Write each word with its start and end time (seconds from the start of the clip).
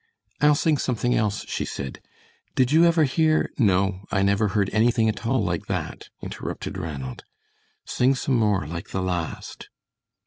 "I'll 0.41 0.55
sing 0.55 0.79
something 0.79 1.13
else," 1.13 1.45
she 1.47 1.63
said. 1.63 2.01
"Did 2.55 2.71
you 2.71 2.85
ever 2.85 3.03
hear" 3.03 3.51
"No, 3.59 3.99
I 4.11 4.23
never 4.23 4.47
heard 4.47 4.71
anything 4.73 5.07
at 5.07 5.27
all 5.27 5.43
like 5.43 5.67
that," 5.67 6.09
interrupted 6.23 6.75
Ranald. 6.75 7.23
"Sing 7.85 8.15
some 8.15 8.35
more 8.35 8.65
like 8.65 8.89
the 8.89 9.01
last." 9.03 9.69